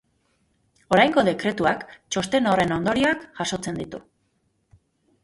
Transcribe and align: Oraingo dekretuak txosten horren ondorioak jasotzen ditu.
Oraingo 0.95 1.23
dekretuak 1.27 1.83
txosten 2.15 2.49
horren 2.53 2.73
ondorioak 2.79 3.29
jasotzen 3.41 3.79
ditu. 3.83 4.01